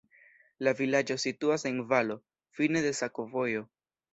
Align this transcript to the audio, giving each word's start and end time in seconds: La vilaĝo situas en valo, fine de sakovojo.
La 0.67 0.71
vilaĝo 0.79 1.17
situas 1.25 1.67
en 1.73 1.79
valo, 1.93 2.17
fine 2.61 2.85
de 2.87 2.95
sakovojo. 3.03 3.63